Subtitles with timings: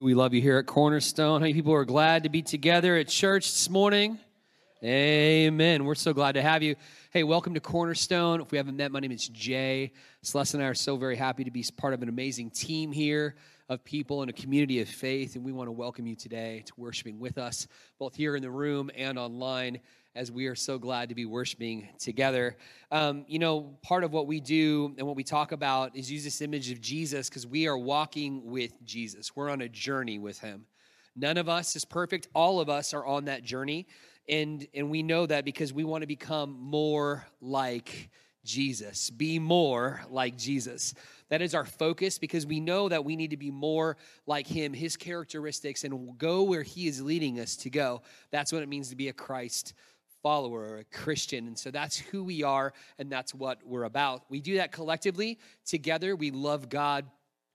[0.00, 1.40] We love you here at Cornerstone.
[1.40, 4.16] How many people are glad to be together at church this morning?
[4.80, 5.84] Amen.
[5.84, 6.76] We're so glad to have you.
[7.10, 8.40] Hey, welcome to Cornerstone.
[8.40, 9.90] If we haven't met, my name is Jay.
[10.22, 13.34] Celeste and I are so very happy to be part of an amazing team here
[13.68, 16.72] of people and a community of faith, and we want to welcome you today to
[16.76, 17.66] worshiping with us,
[17.98, 19.80] both here in the room and online
[20.18, 22.56] as we are so glad to be worshiping together.
[22.90, 26.24] Um, you know, part of what we do and what we talk about is use
[26.24, 29.36] this image of Jesus because we are walking with Jesus.
[29.36, 30.66] We're on a journey with him.
[31.14, 32.26] None of us is perfect.
[32.34, 33.86] All of us are on that journey.
[34.28, 38.10] And, and we know that because we want to become more like
[38.44, 40.94] Jesus, be more like Jesus.
[41.28, 43.96] That is our focus because we know that we need to be more
[44.26, 48.02] like him, his characteristics, and go where he is leading us to go.
[48.32, 49.74] That's what it means to be a Christ
[50.22, 51.46] follower or a Christian.
[51.46, 54.24] And so that's who we are and that's what we're about.
[54.28, 56.16] We do that collectively together.
[56.16, 57.06] We love God,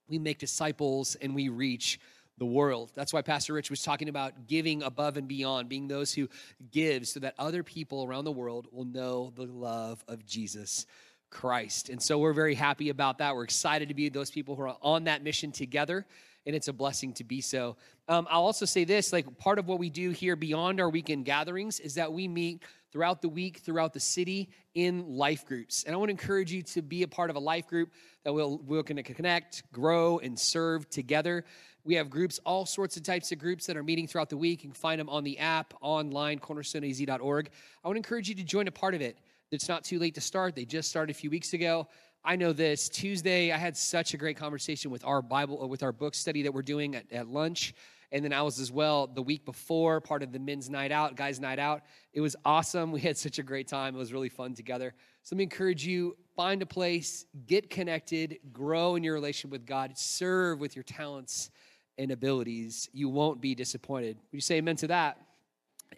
[0.08, 1.98] we make disciples, and we reach
[2.38, 2.90] the world.
[2.94, 6.28] That's why Pastor Rich was talking about giving above and beyond, being those who
[6.72, 10.86] give so that other people around the world will know the love of Jesus
[11.30, 11.90] Christ.
[11.90, 13.34] And so we're very happy about that.
[13.34, 16.06] We're excited to be those people who are on that mission together
[16.46, 17.76] and it's a blessing to be so.
[18.08, 21.24] Um, I'll also say this like, part of what we do here beyond our weekend
[21.24, 25.84] gatherings is that we meet throughout the week, throughout the city in life groups.
[25.84, 27.90] And I want to encourage you to be a part of a life group
[28.24, 31.44] that will we're going to connect, grow, and serve together.
[31.84, 34.62] We have groups, all sorts of types of groups that are meeting throughout the week.
[34.62, 37.50] You can find them on the app, online, cornerstoneaz.org.
[37.84, 39.18] I want to encourage you to join a part of it.
[39.50, 40.54] It's not too late to start.
[40.54, 41.88] They just started a few weeks ago.
[42.26, 42.88] I know this.
[42.88, 46.40] Tuesday, I had such a great conversation with our Bible, uh, with our book study
[46.42, 47.74] that we're doing at, at lunch.
[48.12, 51.16] And then I was as well the week before, part of the men's night out,
[51.16, 51.82] guys' night out.
[52.14, 52.92] It was awesome.
[52.94, 53.94] We had such a great time.
[53.94, 54.94] It was really fun together.
[55.22, 59.66] So let me encourage you find a place, get connected, grow in your relationship with
[59.66, 61.50] God, serve with your talents
[61.98, 62.88] and abilities.
[62.94, 64.16] You won't be disappointed.
[64.16, 65.18] Would you say amen to that?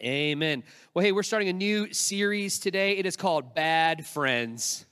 [0.02, 0.64] Amen.
[0.92, 2.96] Well, hey, we're starting a new series today.
[2.96, 4.86] It is called Bad Friends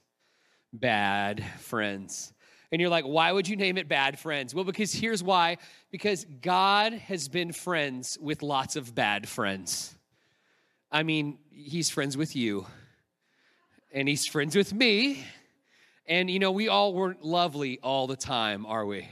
[0.80, 2.32] bad friends.
[2.72, 4.54] And you're like, why would you name it bad friends?
[4.54, 5.58] Well, because here's why
[5.90, 9.94] because God has been friends with lots of bad friends.
[10.90, 12.66] I mean, he's friends with you,
[13.92, 15.24] and he's friends with me.
[16.06, 19.08] And you know, we all weren't lovely all the time, are we?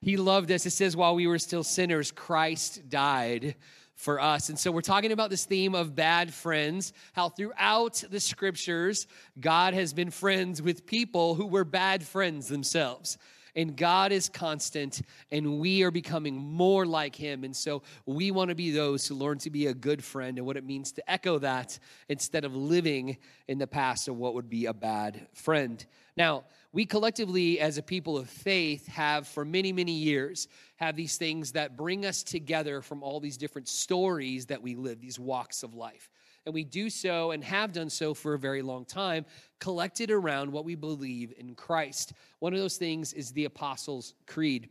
[0.00, 0.66] He loved us.
[0.66, 3.56] It says, while we were still sinners, Christ died
[3.98, 4.48] for us.
[4.48, 9.08] And so we're talking about this theme of bad friends, how throughout the scriptures,
[9.40, 13.18] God has been friends with people who were bad friends themselves.
[13.56, 17.42] And God is constant, and we are becoming more like Him.
[17.42, 20.46] And so we want to be those who learn to be a good friend and
[20.46, 21.76] what it means to echo that
[22.08, 23.16] instead of living
[23.48, 25.84] in the past of what would be a bad friend.
[26.16, 31.16] Now, we collectively, as a people of faith, have for many, many years have these
[31.16, 35.62] things that bring us together from all these different stories that we live, these walks
[35.62, 36.10] of life.
[36.44, 39.24] And we do so and have done so for a very long time,
[39.60, 42.12] collected around what we believe in Christ.
[42.38, 44.68] One of those things is the Apostles' Creed.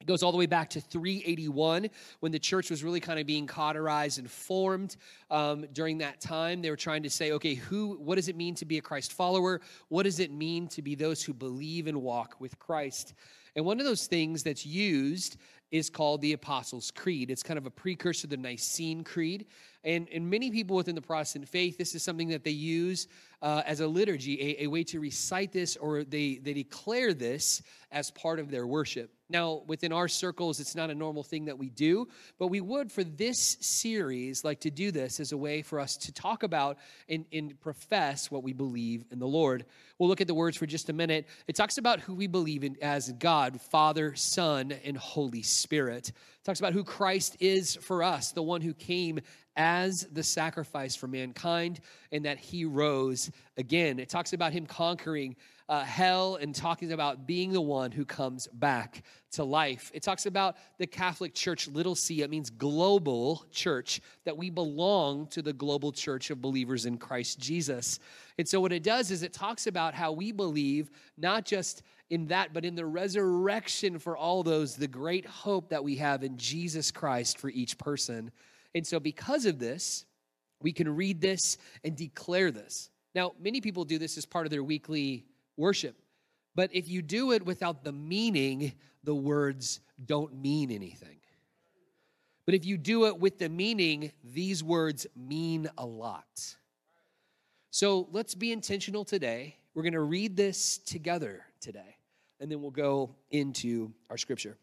[0.00, 1.88] It goes all the way back to 381
[2.20, 4.96] when the church was really kind of being cauterized and formed.
[5.30, 7.96] Um, during that time, they were trying to say, okay, who?
[7.96, 9.60] What does it mean to be a Christ follower?
[9.88, 13.14] What does it mean to be those who believe and walk with Christ?
[13.56, 15.36] And one of those things that's used
[15.70, 17.30] is called the Apostles' Creed.
[17.30, 19.46] It's kind of a precursor to the Nicene Creed.
[19.82, 23.08] And, and many people within the Protestant faith, this is something that they use
[23.42, 27.60] uh, as a liturgy, a, a way to recite this, or they, they declare this
[27.90, 29.10] as part of their worship.
[29.34, 32.06] Now, within our circles, it's not a normal thing that we do,
[32.38, 35.96] but we would for this series like to do this as a way for us
[35.96, 36.78] to talk about
[37.08, 39.66] and, and profess what we believe in the Lord.
[39.98, 41.26] We'll look at the words for just a minute.
[41.48, 46.10] It talks about who we believe in as God, Father, Son, and Holy Spirit.
[46.10, 49.18] It talks about who Christ is for us, the one who came
[49.56, 51.80] as the sacrifice for mankind,
[52.12, 53.98] and that he rose again.
[53.98, 55.34] It talks about him conquering
[55.68, 59.02] uh, hell and talking about being the one who comes back
[59.34, 59.90] to life.
[59.94, 65.26] It talks about the Catholic Church, little c, it means global church, that we belong
[65.28, 67.98] to the global church of believers in Christ Jesus.
[68.38, 72.26] And so, what it does is it talks about how we believe not just in
[72.26, 76.36] that, but in the resurrection for all those, the great hope that we have in
[76.36, 78.30] Jesus Christ for each person.
[78.74, 80.04] And so, because of this,
[80.60, 82.90] we can read this and declare this.
[83.14, 85.24] Now, many people do this as part of their weekly
[85.56, 85.96] worship.
[86.54, 88.72] But if you do it without the meaning,
[89.04, 91.18] the words don't mean anything.
[92.46, 96.56] But if you do it with the meaning, these words mean a lot.
[97.70, 99.56] So let's be intentional today.
[99.74, 101.96] We're going to read this together today,
[102.38, 104.56] and then we'll go into our scripture.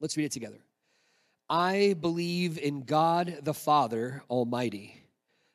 [0.00, 0.58] Let's read it together.
[1.48, 5.04] I believe in God the Father Almighty,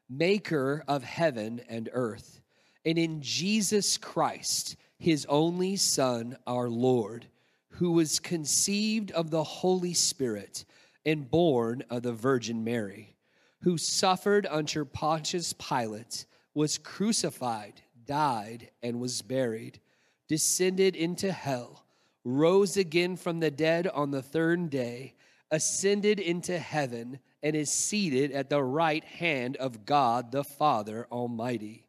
[0.09, 2.41] maker of heaven and earth,
[2.85, 7.27] and in Jesus Christ, his only Son, our Lord,
[7.71, 10.65] who was conceived of the Holy Spirit
[11.05, 13.15] and born of the Virgin Mary,
[13.61, 19.79] who suffered under Pontius Pilate, was crucified, died, and was buried,
[20.27, 21.85] descended into hell,
[22.23, 25.13] rose again from the dead on the third day
[25.51, 31.87] ascended into heaven and is seated at the right hand of God the Father Almighty,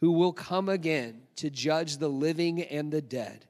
[0.00, 3.46] who will come again to judge the living and the dead.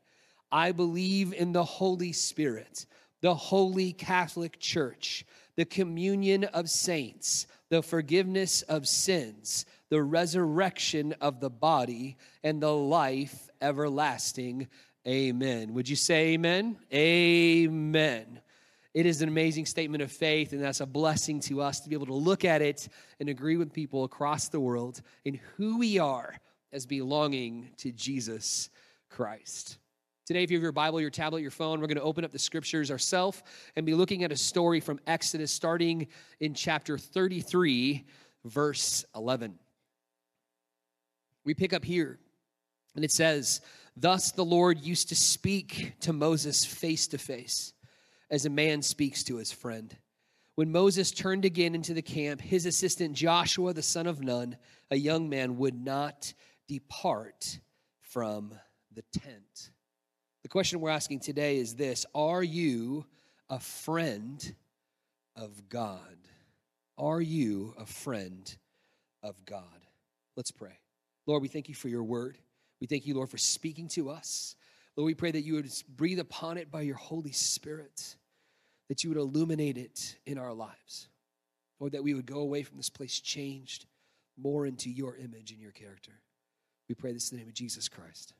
[0.52, 2.87] I believe in the Holy Spirit,
[3.22, 5.25] the holy Catholic Church,
[5.56, 12.72] the communion of saints, the forgiveness of sins, the resurrection of the body, and the
[12.72, 14.69] life everlasting.
[15.08, 15.72] Amen.
[15.75, 16.76] Would you say amen?
[16.93, 18.40] Amen.
[18.94, 21.94] It is an amazing statement of faith, and that's a blessing to us to be
[21.94, 22.88] able to look at it
[23.20, 26.37] and agree with people across the world in who we are
[26.72, 28.69] as belonging to Jesus
[29.08, 29.78] Christ.
[30.24, 32.30] Today, if you have your Bible, your tablet, your phone, we're going to open up
[32.30, 33.42] the scriptures ourselves
[33.74, 36.06] and be looking at a story from Exodus starting
[36.38, 38.06] in chapter 33,
[38.44, 39.58] verse 11.
[41.44, 42.20] We pick up here,
[42.94, 43.62] and it says,
[43.96, 47.72] Thus the Lord used to speak to Moses face to face
[48.30, 49.96] as a man speaks to his friend.
[50.54, 54.56] When Moses turned again into the camp, his assistant Joshua, the son of Nun,
[54.88, 56.32] a young man, would not
[56.69, 57.58] depart
[58.02, 58.54] from
[58.94, 59.70] the tent.
[60.42, 63.06] The question we're asking today is this Are you
[63.48, 64.54] a friend
[65.36, 66.16] of God?
[66.98, 68.56] Are you a friend
[69.22, 69.64] of God?
[70.36, 70.78] Let's pray.
[71.26, 72.38] Lord, we thank you for your word.
[72.80, 74.56] We thank you, Lord, for speaking to us.
[74.96, 78.16] Lord, we pray that you would breathe upon it by your Holy Spirit
[78.92, 81.08] that you would illuminate it in our lives.
[81.80, 83.86] Lord, that we would go away from this place changed
[84.36, 86.12] more into your image and your character.
[86.90, 88.34] We pray this in the name of Jesus Christ.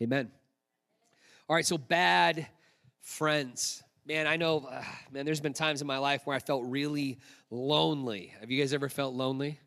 [0.00, 0.30] Amen.
[1.46, 2.46] All right, so bad
[3.02, 3.82] friends.
[4.06, 4.82] Man, I know, uh,
[5.12, 7.18] man, there's been times in my life where I felt really
[7.50, 8.32] lonely.
[8.40, 9.60] Have you guys ever felt lonely?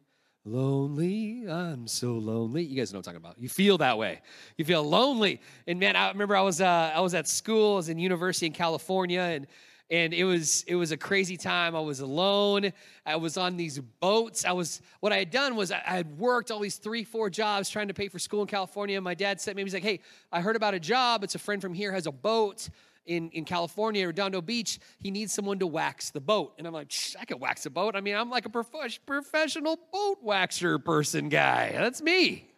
[0.44, 2.64] Lonely, I'm so lonely.
[2.64, 3.40] You guys know what I'm talking about.
[3.40, 4.22] You feel that way.
[4.58, 5.40] You feel lonely.
[5.68, 8.48] And man, I remember I was uh, I was at school, I was in university
[8.48, 9.46] in California, and
[9.90, 11.76] and it was it was a crazy time.
[11.76, 12.72] I was alone.
[13.06, 14.46] I was on these boats.
[14.46, 17.70] I was what i had done was i had worked all these three four jobs
[17.70, 19.00] trying to pay for school in california.
[19.00, 20.02] My dad sent me he's like hey
[20.32, 21.24] i heard about a job.
[21.24, 22.70] It's a friend from here has a boat
[23.06, 26.54] in, in California, Redondo Beach, he needs someone to wax the boat.
[26.58, 27.96] And I'm like, I can wax a boat.
[27.96, 31.72] I mean, I'm like a prof- professional boat waxer person guy.
[31.72, 32.50] That's me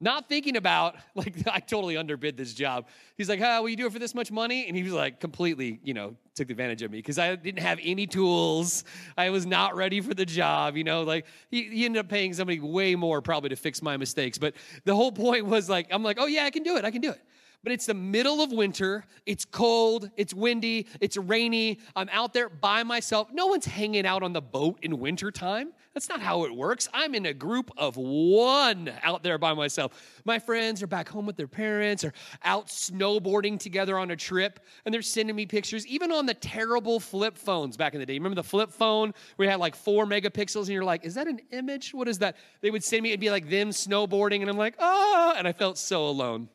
[0.00, 2.86] not thinking about like I totally underbid this job.
[3.16, 5.20] He's like, "How will you do it for this much money?" And he was like,
[5.20, 8.84] completely, you know, took advantage of me because I didn't have any tools.
[9.16, 10.76] I was not ready for the job.
[10.76, 13.96] You know, like he, he ended up paying somebody way more probably to fix my
[13.96, 14.38] mistakes.
[14.38, 14.54] But
[14.84, 16.84] the whole point was like, I'm like, "Oh yeah, I can do it.
[16.84, 17.20] I can do it."
[17.62, 19.04] But it's the middle of winter.
[19.26, 20.10] It's cold.
[20.16, 20.86] It's windy.
[21.00, 21.80] It's rainy.
[21.94, 23.28] I'm out there by myself.
[23.32, 25.72] No one's hanging out on the boat in wintertime.
[25.92, 26.88] That's not how it works.
[26.94, 30.20] I'm in a group of one out there by myself.
[30.24, 32.14] My friends are back home with their parents or
[32.44, 37.00] out snowboarding together on a trip, and they're sending me pictures, even on the terrible
[37.00, 38.14] flip phones back in the day.
[38.14, 41.26] Remember the flip phone where you had like four megapixels, and you're like, is that
[41.26, 41.92] an image?
[41.92, 42.36] What is that?
[42.60, 45.52] They would send me, it'd be like them snowboarding, and I'm like, ah, and I
[45.52, 46.48] felt so alone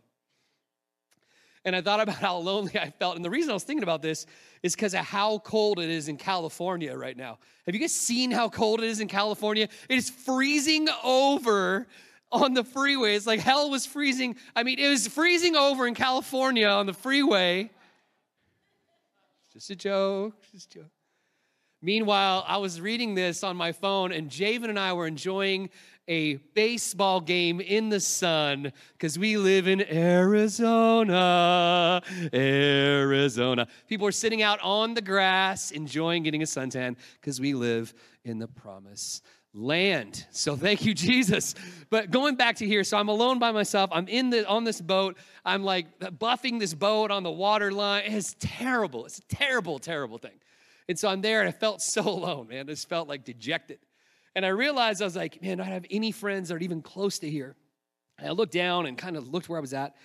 [1.65, 3.15] and I thought about how lonely I felt.
[3.15, 4.25] And the reason I was thinking about this
[4.63, 7.39] is because of how cold it is in California right now.
[7.65, 9.67] Have you guys seen how cold it is in California?
[9.89, 11.87] It is freezing over
[12.31, 13.15] on the freeway.
[13.15, 14.35] It's like hell was freezing.
[14.55, 17.71] I mean, it was freezing over in California on the freeway.
[19.53, 20.35] Just a joke.
[20.51, 20.91] Just a joke.
[21.81, 25.69] Meanwhile, I was reading this on my phone, and Javen and I were enjoying
[26.07, 31.21] a baseball game in the sun because we live in Arizona.
[32.33, 33.67] Arizona.
[33.87, 37.93] People are sitting out on the grass enjoying getting a suntan because we live
[38.23, 39.21] in the promise
[39.55, 40.25] land.
[40.31, 41.55] So thank you Jesus.
[41.89, 43.89] But going back to here, so I'm alone by myself.
[43.93, 45.17] I'm in the on this boat.
[45.45, 48.03] I'm like buffing this boat on the water line.
[48.05, 49.05] It's terrible.
[49.05, 50.39] It's a terrible terrible thing.
[50.87, 52.67] And so I'm there and I felt so alone, man.
[52.67, 53.79] This felt like dejected.
[54.35, 56.81] And I realized I was like, man, I don't have any friends that are even
[56.81, 57.55] close to here.
[58.17, 59.95] And I looked down and kind of looked where I was at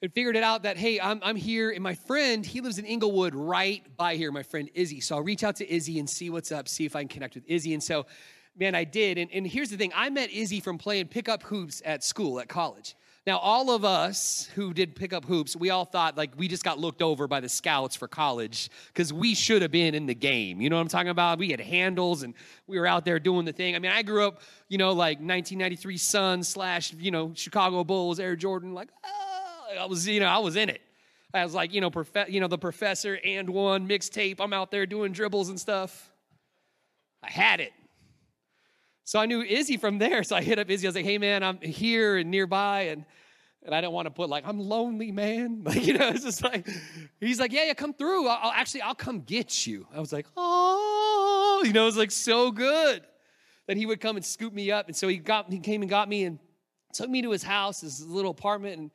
[0.00, 1.70] and figured it out that, hey, I'm, I'm here.
[1.70, 5.00] And my friend, he lives in Inglewood right by here, my friend Izzy.
[5.00, 7.34] So I'll reach out to Izzy and see what's up, see if I can connect
[7.34, 7.74] with Izzy.
[7.74, 8.06] And so,
[8.56, 9.18] man, I did.
[9.18, 12.48] And, and here's the thing I met Izzy from playing pickup hoops at school, at
[12.48, 12.94] college.
[13.26, 16.64] Now, all of us who did pick up hoops, we all thought like we just
[16.64, 20.14] got looked over by the scouts for college because we should have been in the
[20.14, 20.60] game.
[20.60, 21.38] You know what I'm talking about?
[21.38, 22.32] We had handles and
[22.66, 23.76] we were out there doing the thing.
[23.76, 28.18] I mean, I grew up, you know, like 1993 Suns slash, you know, Chicago Bulls,
[28.18, 28.72] Air Jordan.
[28.72, 30.80] Like, oh, I was, you know, I was in it.
[31.34, 34.36] I was like, you know, prof- you know, the professor AND1 mixtape.
[34.40, 36.10] I'm out there doing dribbles and stuff.
[37.22, 37.72] I had it.
[39.08, 40.22] So I knew Izzy from there.
[40.28, 40.86] So I hit up Izzy.
[40.86, 42.88] I was like, hey, man, I'm here and nearby.
[42.88, 43.06] And,
[43.62, 45.62] and I didn't want to put like, I'm lonely, man.
[45.64, 46.68] Like, you know, it's just like,
[47.18, 48.28] he's like, yeah, yeah, come through.
[48.28, 49.86] I'll, I'll actually, I'll come get you.
[49.94, 53.02] I was like, oh, you know, it was like so good
[53.66, 54.88] that he would come and scoop me up.
[54.88, 56.38] And so he got, he came and got me and
[56.92, 58.78] took me to his house, his little apartment.
[58.78, 58.90] And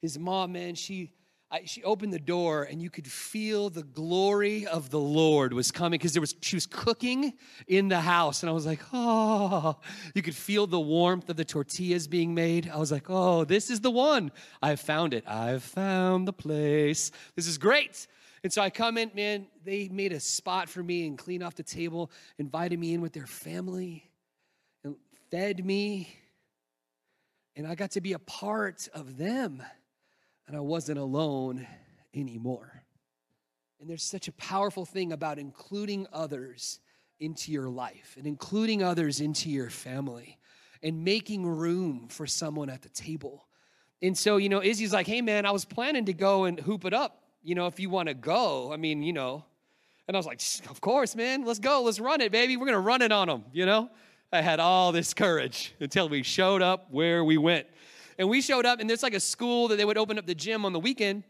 [0.00, 1.12] his mom, man, she,
[1.52, 5.70] I, she opened the door and you could feel the glory of the Lord was
[5.70, 7.34] coming because there was she was cooking
[7.68, 9.76] in the house and I was like, oh,
[10.14, 12.70] you could feel the warmth of the tortillas being made.
[12.72, 14.32] I was like, oh, this is the one.
[14.62, 15.24] I've found it.
[15.28, 17.10] I've found the place.
[17.36, 18.06] This is great.
[18.42, 21.54] And so I come in, man, they made a spot for me and cleaned off
[21.54, 24.10] the table, invited me in with their family,
[24.84, 24.96] and
[25.30, 26.08] fed me.
[27.56, 29.62] And I got to be a part of them
[30.52, 31.66] and I wasn't alone
[32.12, 32.82] anymore.
[33.80, 36.78] And there's such a powerful thing about including others
[37.20, 40.36] into your life and including others into your family
[40.82, 43.46] and making room for someone at the table.
[44.02, 46.84] And so, you know, Izzy's like, hey, man, I was planning to go and hoop
[46.84, 48.74] it up, you know, if you want to go.
[48.74, 49.46] I mean, you know.
[50.06, 51.80] And I was like, of course, man, let's go.
[51.80, 52.58] Let's run it, baby.
[52.58, 53.88] We're going to run it on them, you know.
[54.30, 57.68] I had all this courage until we showed up where we went.
[58.18, 60.34] And we showed up, and there's like a school that they would open up the
[60.34, 61.24] gym on the weekend.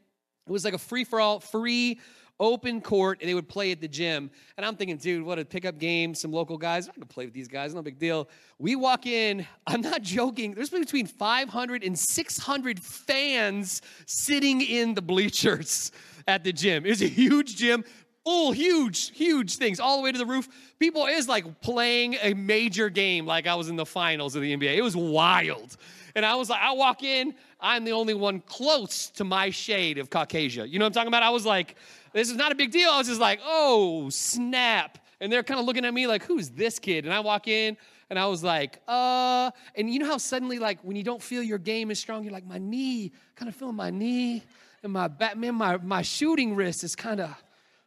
[0.46, 2.00] It was like a free for all, free
[2.40, 4.30] open court, and they would play at the gym.
[4.56, 6.88] And I'm thinking, dude, what a pickup game, some local guys.
[6.88, 8.28] I'm gonna play with these guys, no big deal.
[8.58, 15.02] We walk in, I'm not joking, there's between 500 and 600 fans sitting in the
[15.02, 15.92] bleachers
[16.26, 16.84] at the gym.
[16.84, 17.84] It was a huge gym,
[18.24, 20.48] full, huge, huge things, all the way to the roof.
[20.78, 24.56] People is like playing a major game like I was in the finals of the
[24.56, 24.76] NBA.
[24.76, 25.76] It was wild.
[26.14, 29.98] And I was like, I walk in, I'm the only one close to my shade
[29.98, 30.66] of Caucasia.
[30.66, 31.22] You know what I'm talking about?
[31.22, 31.76] I was like,
[32.12, 32.90] this is not a big deal.
[32.90, 34.98] I was just like, oh, snap.
[35.20, 37.04] And they're kind of looking at me like, who's this kid?
[37.04, 37.76] And I walk in
[38.10, 41.42] and I was like, uh, and you know how suddenly, like, when you don't feel
[41.42, 44.42] your game is strong, you're like, my knee, kind of feeling my knee
[44.82, 47.30] and my back, man, my, my shooting wrist is kind of,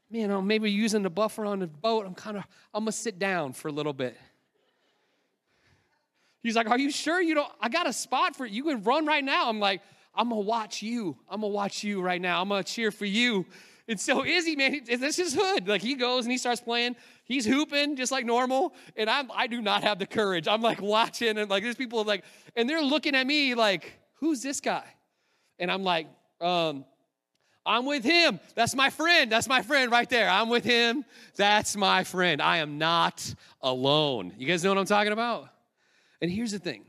[0.10, 2.05] you know, maybe using the buffer on the boat.
[2.05, 4.17] I'm kind of, I'm gonna sit down for a little bit.
[6.46, 7.52] He's like, Are you sure you don't?
[7.60, 8.54] I got a spot for you.
[8.58, 9.50] You can run right now.
[9.50, 9.82] I'm like,
[10.14, 11.18] I'm gonna watch you.
[11.28, 12.40] I'm gonna watch you right now.
[12.40, 13.48] I'm gonna cheer for you.
[13.88, 15.68] And so Izzy, man, this is hood.
[15.68, 16.98] Like he goes and he starts playing.
[17.24, 20.48] He's hooping just like normal, and I'm I do not have the courage.
[20.48, 22.24] I'm like watching, and like there's people like,
[22.56, 24.86] and they're looking at me like, who's this guy?
[25.58, 26.06] And I'm like,
[26.42, 26.86] um,
[27.66, 28.40] I'm with him.
[28.54, 29.32] That's my friend.
[29.32, 30.30] That's my friend right there.
[30.30, 31.06] I'm with him.
[31.38, 32.40] That's my friend.
[32.40, 33.34] I am not
[33.64, 34.34] alone.
[34.38, 35.50] You guys know what I'm talking about?
[36.22, 36.86] And here's the thing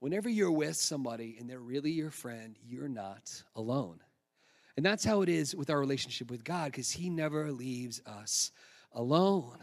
[0.00, 4.00] whenever you're with somebody and they're really your friend, you're not alone.
[4.76, 8.52] And that's how it is with our relationship with God because He never leaves us
[8.92, 9.58] alone.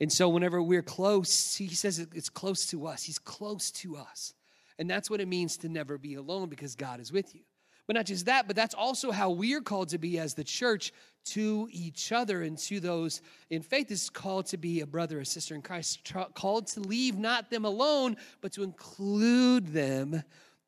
[0.00, 3.02] And so, whenever we're close, He says it's close to us.
[3.02, 4.34] He's close to us.
[4.78, 7.42] And that's what it means to never be alone because God is with you.
[7.86, 10.92] But not just that, but that's also how we're called to be as the church
[11.26, 13.90] to each other and to those in faith.
[13.90, 17.64] Is called to be a brother a sister in Christ, called to leave not them
[17.64, 20.22] alone, but to include them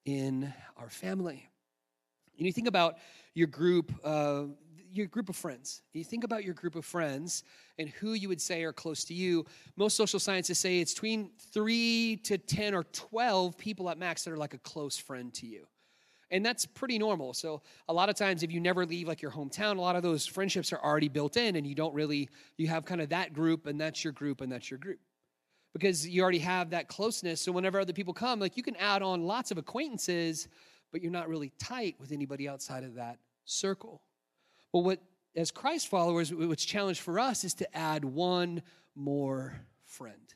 [0.04, 1.48] in our family.
[2.38, 2.98] And you think about
[3.34, 4.44] your group, uh,
[4.92, 5.82] your group of friends.
[5.92, 7.42] You think about your group of friends
[7.78, 9.44] and who you would say are close to you.
[9.76, 14.32] Most social scientists say it's between three to 10 or 12 people at max that
[14.32, 15.66] are like a close friend to you.
[16.30, 17.32] And that's pretty normal.
[17.32, 20.02] So a lot of times if you never leave like your hometown, a lot of
[20.02, 23.32] those friendships are already built in and you don't really you have kind of that
[23.32, 24.98] group and that's your group and that's your group.
[25.72, 27.40] Because you already have that closeness.
[27.40, 30.48] So whenever other people come, like you can add on lots of acquaintances,
[30.92, 34.02] but you're not really tight with anybody outside of that circle.
[34.72, 35.00] But what
[35.36, 38.62] as Christ followers, what's challenged for us is to add one
[38.94, 39.54] more
[39.84, 40.34] friend.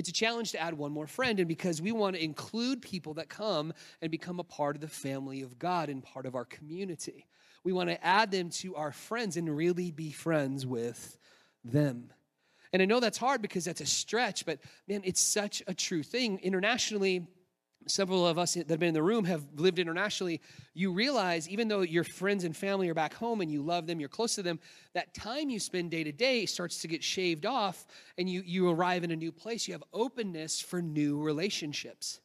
[0.00, 3.12] It's a challenge to add one more friend, and because we want to include people
[3.14, 6.46] that come and become a part of the family of God and part of our
[6.46, 7.26] community.
[7.64, 11.18] We want to add them to our friends and really be friends with
[11.62, 12.14] them.
[12.72, 16.02] And I know that's hard because that's a stretch, but man, it's such a true
[16.02, 16.40] thing.
[16.42, 17.26] Internationally,
[17.86, 20.40] several of us that have been in the room have lived internationally,
[20.74, 24.00] you realize even though your friends and family are back home and you love them,
[24.00, 24.60] you're close to them,
[24.94, 27.86] that time you spend day to day starts to get shaved off
[28.18, 29.66] and you, you arrive in a new place.
[29.66, 32.20] You have openness for new relationships.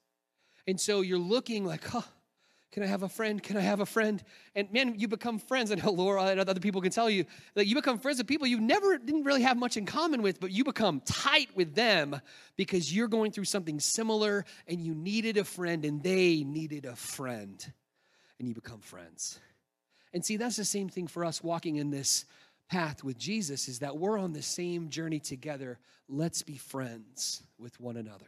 [0.68, 2.06] And so you're looking like, oh,
[2.76, 3.42] Can I have a friend?
[3.42, 4.22] Can I have a friend?
[4.54, 5.72] And man, you become friends.
[5.72, 8.48] I know Laura and other people can tell you that you become friends with people
[8.48, 12.20] you never didn't really have much in common with, but you become tight with them
[12.58, 16.98] because you're going through something similar and you needed a friend and they needed a
[16.98, 17.66] friend.
[18.40, 19.40] And you become friends.
[20.12, 22.26] And see, that's the same thing for us walking in this
[22.70, 25.80] path with Jesus is that we're on the same journey together.
[26.10, 28.28] Let's be friends with one another.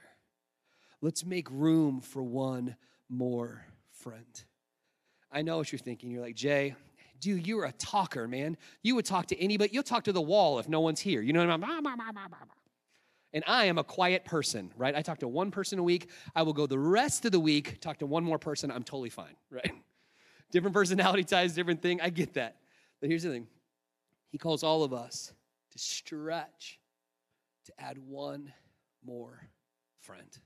[1.01, 2.77] Let's make room for one
[3.09, 3.65] more
[3.99, 4.43] friend.
[5.31, 6.11] I know what you're thinking.
[6.11, 6.75] You're like, Jay,
[7.19, 8.57] dude, you're a talker, man.
[8.81, 9.71] You would talk to anybody.
[9.73, 11.21] You'll talk to the wall if no one's here.
[11.21, 11.85] You know what I mean?
[13.33, 14.95] And I am a quiet person, right?
[14.95, 16.09] I talk to one person a week.
[16.35, 18.71] I will go the rest of the week, talk to one more person.
[18.71, 19.71] I'm totally fine, right?
[20.51, 21.99] Different personality types, different thing.
[22.01, 22.57] I get that.
[23.01, 23.47] But here's the thing
[24.31, 25.33] He calls all of us
[25.71, 26.79] to stretch,
[27.65, 28.53] to add one
[29.05, 29.49] more
[29.99, 30.39] friend.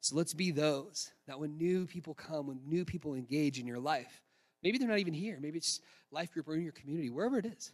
[0.00, 3.78] So let's be those that when new people come, when new people engage in your
[3.78, 4.22] life,
[4.62, 7.46] maybe they're not even here, maybe it's life group or in your community, wherever it
[7.46, 7.72] is,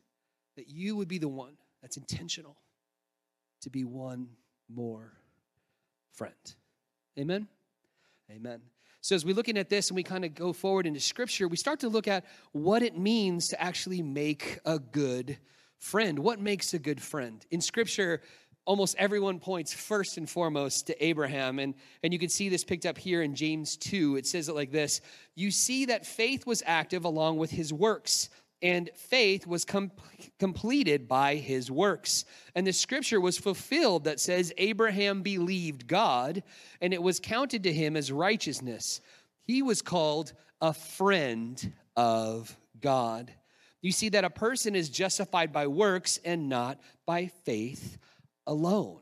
[0.56, 2.56] that you would be the one that's intentional
[3.62, 4.28] to be one
[4.72, 5.12] more
[6.12, 6.54] friend.
[7.18, 7.48] Amen?
[8.30, 8.60] Amen.
[9.00, 11.58] So, as we're looking at this and we kind of go forward into scripture, we
[11.58, 15.36] start to look at what it means to actually make a good
[15.78, 16.18] friend.
[16.18, 17.44] What makes a good friend?
[17.50, 18.22] In scripture,
[18.66, 21.58] almost everyone points first and foremost to Abraham.
[21.58, 24.16] And, and you can see this picked up here in James 2.
[24.16, 25.00] It says it like this
[25.34, 28.30] You see that faith was active along with his works,
[28.62, 29.92] and faith was com-
[30.38, 32.24] completed by his works.
[32.54, 36.42] And the scripture was fulfilled that says, Abraham believed God,
[36.80, 39.00] and it was counted to him as righteousness.
[39.42, 43.30] He was called a friend of God.
[43.82, 47.98] You see that a person is justified by works and not by faith
[48.46, 49.00] alone.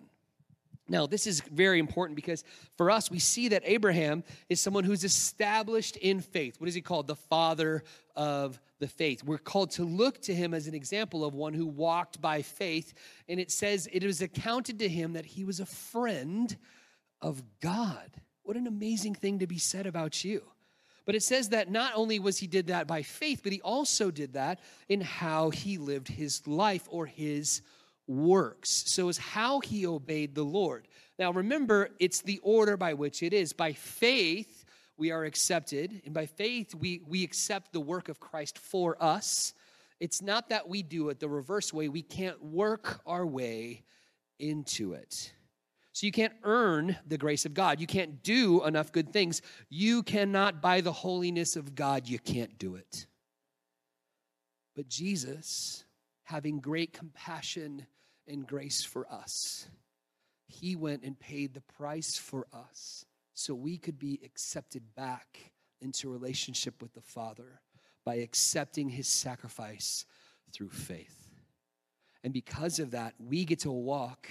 [0.88, 2.44] Now, this is very important because
[2.76, 6.60] for us, we see that Abraham is someone who's established in faith.
[6.60, 7.06] What is he called?
[7.06, 7.84] The father
[8.16, 9.22] of the faith.
[9.24, 12.94] We're called to look to him as an example of one who walked by faith.
[13.28, 16.54] And it says it was accounted to him that he was a friend
[17.22, 18.10] of God.
[18.42, 20.42] What an amazing thing to be said about you.
[21.04, 24.10] But it says that not only was he did that by faith, but he also
[24.10, 27.62] did that in how he lived his life or his
[28.06, 28.70] works.
[28.86, 30.88] So is how he obeyed the Lord.
[31.18, 33.52] Now remember, it's the order by which it is.
[33.52, 34.64] By faith,
[34.96, 39.54] we are accepted, and by faith, we, we accept the work of Christ for us.
[40.00, 43.84] It's not that we do it the reverse way, we can't work our way
[44.38, 45.32] into it.
[45.92, 47.78] So you can't earn the grace of God.
[47.78, 49.42] You can't do enough good things.
[49.68, 53.06] You cannot, by the holiness of God, you can't do it.
[54.74, 55.84] But Jesus,
[56.32, 57.86] having great compassion
[58.26, 59.68] and grace for us.
[60.46, 66.08] He went and paid the price for us so we could be accepted back into
[66.08, 67.60] relationship with the Father
[68.06, 70.06] by accepting his sacrifice
[70.54, 71.28] through faith.
[72.24, 74.26] And because of that, we get to walk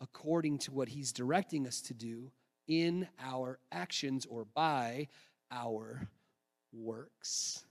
[0.00, 2.32] according to what he's directing us to do
[2.66, 5.06] in our actions or by
[5.52, 6.08] our
[6.72, 7.64] works.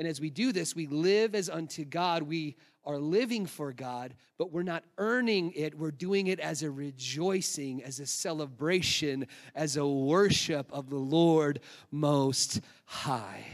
[0.00, 2.22] And as we do this, we live as unto God.
[2.22, 5.76] We are living for God, but we're not earning it.
[5.76, 11.60] We're doing it as a rejoicing, as a celebration, as a worship of the Lord
[11.90, 13.44] Most High.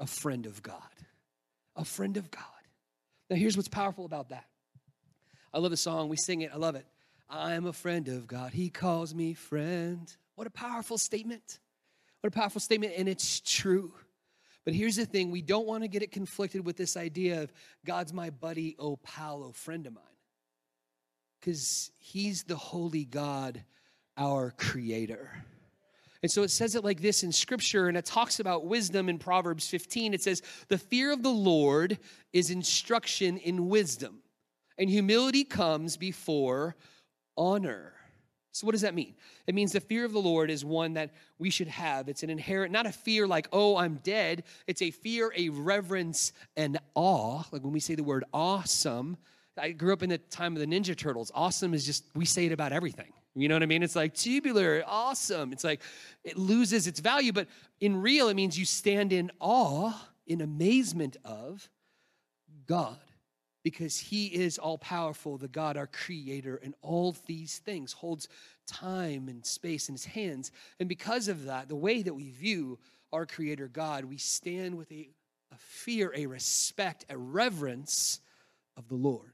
[0.00, 0.80] A friend of God.
[1.76, 2.42] A friend of God.
[3.30, 4.46] Now, here's what's powerful about that.
[5.52, 6.08] I love the song.
[6.08, 6.50] We sing it.
[6.52, 6.84] I love it.
[7.30, 8.52] I am a friend of God.
[8.52, 10.12] He calls me friend.
[10.34, 11.60] What a powerful statement.
[12.22, 12.94] What a powerful statement.
[12.96, 13.92] And it's true.
[14.64, 17.52] But here's the thing we don't want to get it conflicted with this idea of
[17.84, 20.04] God's my buddy, oh pal, oh friend of mine.
[21.40, 23.62] Because he's the holy God,
[24.16, 25.30] our creator.
[26.22, 29.18] And so it says it like this in scripture, and it talks about wisdom in
[29.18, 30.14] Proverbs 15.
[30.14, 31.98] It says, The fear of the Lord
[32.32, 34.22] is instruction in wisdom,
[34.78, 36.76] and humility comes before
[37.36, 37.92] honor.
[38.54, 39.16] So, what does that mean?
[39.48, 42.08] It means the fear of the Lord is one that we should have.
[42.08, 44.44] It's an inherent, not a fear like, oh, I'm dead.
[44.68, 47.42] It's a fear, a reverence, and awe.
[47.50, 49.16] Like when we say the word awesome,
[49.58, 51.32] I grew up in the time of the Ninja Turtles.
[51.34, 53.12] Awesome is just, we say it about everything.
[53.34, 53.82] You know what I mean?
[53.82, 55.52] It's like tubular, awesome.
[55.52, 55.82] It's like
[56.22, 57.48] it loses its value, but
[57.80, 59.92] in real, it means you stand in awe,
[60.28, 61.68] in amazement of
[62.68, 62.98] God
[63.64, 68.28] because he is all powerful, the God, our creator, and all these things holds
[68.66, 70.52] time and space in his hands.
[70.78, 72.78] And because of that, the way that we view
[73.10, 75.08] our creator God, we stand with a,
[75.50, 78.20] a fear, a respect, a reverence
[78.76, 79.32] of the Lord.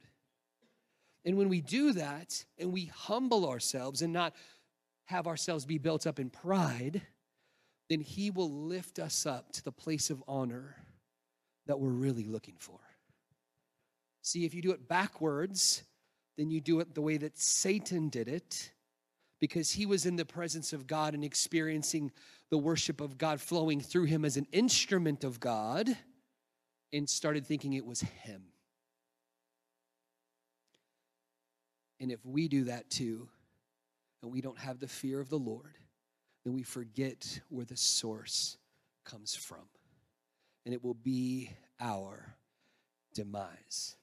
[1.24, 4.34] And when we do that and we humble ourselves and not
[5.06, 7.02] have ourselves be built up in pride,
[7.88, 10.76] then He will lift us up to the place of honor
[11.66, 12.78] that we're really looking for.
[14.22, 15.82] See, if you do it backwards,
[16.36, 18.72] then you do it the way that Satan did it
[19.40, 22.12] because he was in the presence of God and experiencing
[22.50, 25.88] the worship of God flowing through him as an instrument of God
[26.92, 28.42] and started thinking it was him.
[32.00, 33.28] And if we do that too,
[34.22, 35.76] and we don't have the fear of the Lord,
[36.44, 38.56] then we forget where the source
[39.04, 39.68] comes from.
[40.64, 42.36] And it will be our
[43.14, 43.96] demise.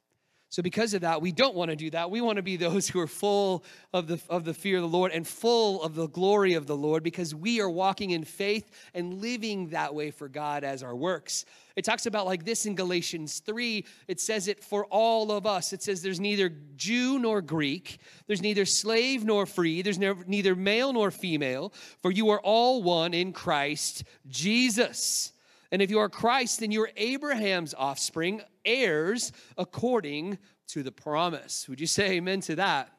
[0.50, 2.10] So, because of that, we don't want to do that.
[2.10, 4.88] We want to be those who are full of the, of the fear of the
[4.88, 8.72] Lord and full of the glory of the Lord because we are walking in faith
[8.94, 11.46] and living that way for God as our works.
[11.76, 13.86] It talks about like this in Galatians 3.
[14.08, 15.74] It says it for all of us.
[15.74, 20.94] It says there's neither Jew nor Greek, there's neither slave nor free, there's neither male
[20.94, 25.34] nor female, for you are all one in Christ Jesus.
[25.72, 31.68] And if you are Christ, then you are Abraham's offspring, heirs according to the promise.
[31.70, 32.92] Would you say amen to that?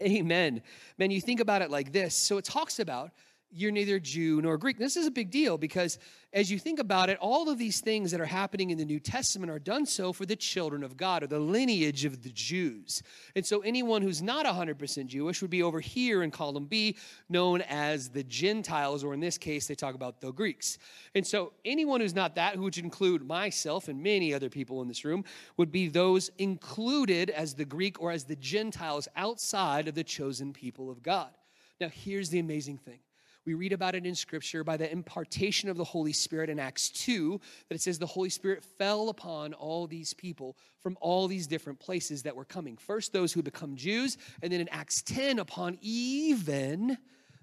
[0.00, 0.62] Amen.
[0.98, 2.14] Man, you think about it like this.
[2.14, 3.10] So it talks about
[3.52, 4.78] you're neither Jew nor Greek.
[4.78, 5.98] This is a big deal because
[6.32, 8.98] as you think about it, all of these things that are happening in the New
[8.98, 13.02] Testament are done so for the children of God or the lineage of the Jews.
[13.36, 16.96] And so anyone who's not 100% Jewish would be over here in column B,
[17.28, 20.78] known as the Gentiles, or in this case, they talk about the Greeks.
[21.14, 24.88] And so anyone who's not that, which would include myself and many other people in
[24.88, 25.24] this room,
[25.58, 30.54] would be those included as the Greek or as the Gentiles outside of the chosen
[30.54, 31.30] people of God.
[31.78, 33.00] Now, here's the amazing thing
[33.44, 36.90] we read about it in Scripture by the impartation of the Holy Spirit in Acts
[36.90, 41.46] 2, that it says the Holy Spirit fell upon all these people from all these
[41.46, 42.76] different places that were coming.
[42.76, 46.98] First, those who become Jews, and then in Acts 10, upon even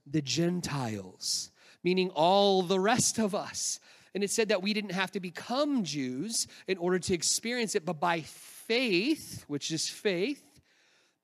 [0.08, 1.52] the Gentiles,
[1.84, 3.80] meaning all the rest of us.
[4.16, 7.86] And it said that we didn't have to become Jews in order to experience it,
[7.86, 10.49] but by faith, which is faith,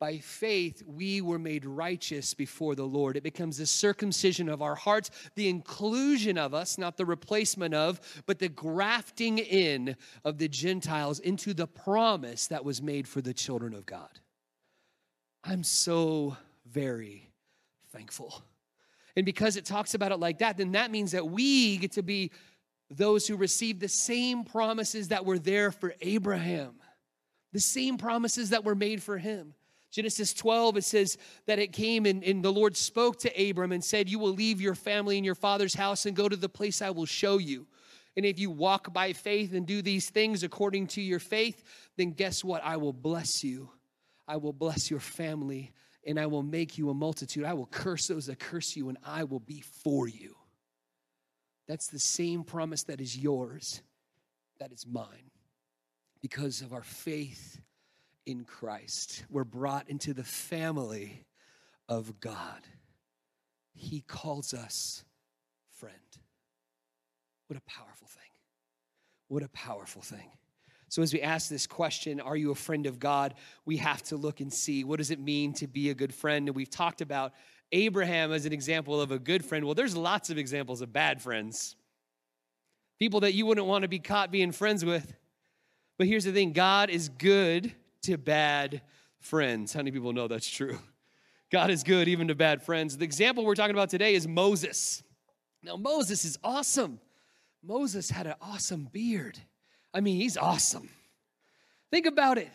[0.06, 3.18] by faith, we were made righteous before the Lord.
[3.18, 8.00] It becomes the circumcision of our hearts, the inclusion of us, not the replacement of,
[8.28, 13.34] but the grafting in of the Gentiles into the promise that was made for the
[13.34, 14.12] children of God.
[15.44, 16.38] I'm so
[16.72, 17.32] very
[17.91, 18.44] thankful.
[19.15, 22.04] And because it talks about it like that, then that means that we get to
[22.04, 22.30] be
[22.91, 26.76] those who receive the same promises that were there for Abraham,
[27.54, 29.56] the same promises that were made for him.
[29.96, 33.82] Genesis 12, it says that it came and, and, the Lord spoke to Abram and
[33.82, 36.82] said, You will leave your family and your father's house and go to the place
[36.82, 37.66] I will show you.
[38.18, 41.64] And if you walk by faith and do these things according to your faith,
[41.96, 42.62] then guess what?
[42.62, 43.70] I will bless you.
[44.28, 45.72] I will bless your family
[46.06, 47.46] and I will make you a multitude.
[47.46, 50.36] I will curse those that curse you and I will be for you.
[51.70, 53.82] That's the same promise that is yours,
[54.60, 55.32] that is mine,
[56.22, 57.62] because of our faith
[58.26, 59.24] in Christ.
[59.30, 61.26] We're brought into the family
[61.88, 62.62] of God.
[63.74, 65.04] He calls us
[65.72, 65.96] friend.
[67.48, 68.24] What a powerful thing.
[69.28, 70.32] What a powerful thing.
[70.90, 73.34] So, as we ask this question, are you a friend of God?
[73.66, 76.48] We have to look and see what does it mean to be a good friend?
[76.48, 77.34] And we've talked about
[77.72, 79.66] Abraham as an example of a good friend.
[79.66, 81.76] Well, there's lots of examples of bad friends,
[83.00, 85.14] people that you wouldn't want to be caught being friends with.
[85.98, 87.74] But here's the thing God is good
[88.06, 88.82] to bad
[89.20, 89.74] friends.
[89.74, 90.80] How many people know that's true?
[91.52, 92.98] God is good even to bad friends.
[92.98, 95.04] The example we're talking about today is Moses.
[95.63, 97.00] Now, Moses is awesome.
[97.63, 99.39] Moses had an awesome beard.
[99.94, 100.89] I mean, he's awesome.
[101.91, 102.50] Think about it.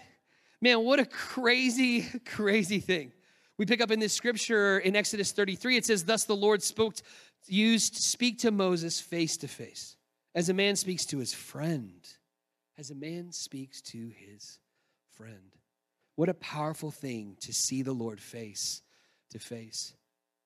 [0.61, 3.13] Man, what a crazy, crazy thing.
[3.59, 6.95] We pick up in this scripture in Exodus 33, it says, Thus the Lord spoke,
[7.47, 9.97] used speak to Moses face to face,
[10.35, 12.09] as a man speaks to his friend,
[12.79, 14.59] as a man speaks to his
[15.21, 15.55] friend.
[16.17, 18.81] What a powerful thing to see the Lord face
[19.33, 19.93] to face.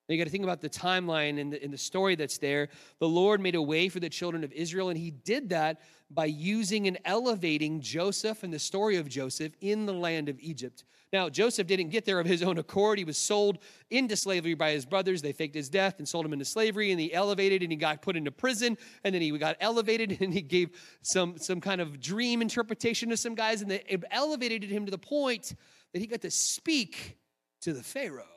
[0.08, 2.68] Now you got to think about the timeline and the, in the story that's there.
[2.98, 6.26] The Lord made a way for the children of Israel, and He did that by
[6.26, 10.84] using and elevating Joseph and the story of Joseph in the land of Egypt.
[11.14, 12.98] Now, Joseph didn't get there of his own accord.
[12.98, 15.22] He was sold into slavery by his brothers.
[15.22, 18.02] They faked his death and sold him into slavery, and he elevated and he got
[18.02, 20.70] put into prison, and then he got elevated and he gave
[21.02, 24.98] some, some kind of dream interpretation to some guys, and they elevated him to the
[24.98, 25.54] point
[25.92, 27.16] that he got to speak
[27.60, 28.33] to the Pharaoh.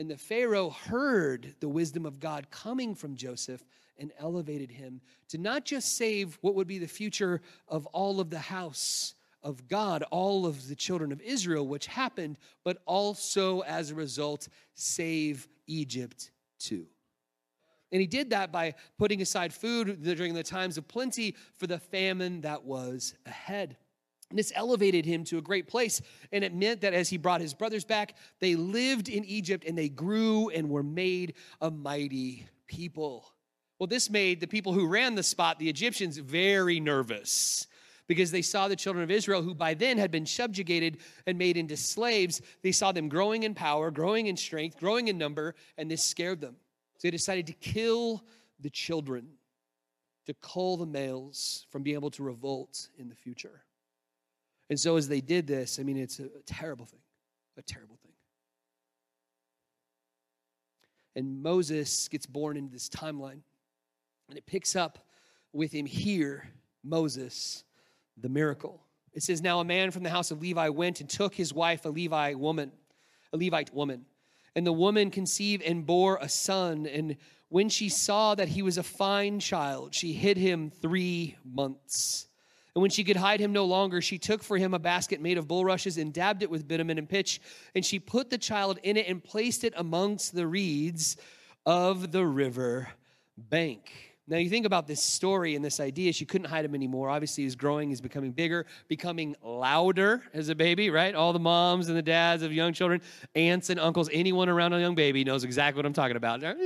[0.00, 3.62] And the Pharaoh heard the wisdom of God coming from Joseph
[3.98, 8.30] and elevated him to not just save what would be the future of all of
[8.30, 13.90] the house of God, all of the children of Israel, which happened, but also as
[13.90, 16.86] a result, save Egypt too.
[17.92, 21.78] And he did that by putting aside food during the times of plenty for the
[21.78, 23.76] famine that was ahead.
[24.32, 26.00] This elevated him to a great place.
[26.32, 29.76] And it meant that as he brought his brothers back, they lived in Egypt and
[29.76, 33.32] they grew and were made a mighty people.
[33.78, 37.66] Well, this made the people who ran the spot, the Egyptians, very nervous
[38.10, 41.56] because they saw the children of Israel, who by then had been subjugated and made
[41.56, 45.88] into slaves, they saw them growing in power, growing in strength, growing in number, and
[45.88, 46.56] this scared them.
[46.98, 48.24] So they decided to kill
[48.58, 49.28] the children,
[50.26, 53.62] to cull the males from being able to revolt in the future.
[54.70, 57.00] And so, as they did this, I mean, it's a, terrible thing,
[57.58, 58.12] a terrible thing.
[61.16, 63.40] And Moses gets born into this timeline,
[64.28, 65.00] and it picks up
[65.52, 66.48] with him here,
[66.84, 67.64] Moses,
[68.16, 68.80] the miracle.
[69.12, 71.84] It says, Now a man from the house of Levi went and took his wife,
[71.84, 72.70] a Levi woman,
[73.32, 74.06] a Levite woman.
[74.54, 76.86] And the woman conceived and bore a son.
[76.86, 77.16] And
[77.48, 82.28] when she saw that he was a fine child, she hid him three months.
[82.74, 85.38] And when she could hide him no longer, she took for him a basket made
[85.38, 87.40] of bulrushes and dabbed it with bitumen and pitch.
[87.74, 91.16] And she put the child in it and placed it amongst the reeds
[91.66, 92.88] of the river
[93.36, 93.90] bank.
[94.30, 96.12] Now, you think about this story and this idea.
[96.12, 97.10] She couldn't hide him anymore.
[97.10, 101.16] Obviously, he's growing, he's becoming bigger, becoming louder as a baby, right?
[101.16, 103.02] All the moms and the dads of young children,
[103.34, 106.44] aunts and uncles, anyone around a young baby knows exactly what I'm talking about.
[106.44, 106.56] A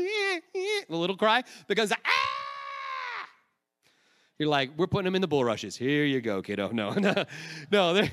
[0.89, 2.34] little cry because, ah!
[4.39, 5.77] You're like, we're putting them in the bulrushes.
[5.77, 6.71] Here you go, kiddo.
[6.71, 7.25] No, no,
[7.71, 7.95] no.
[7.95, 8.11] They're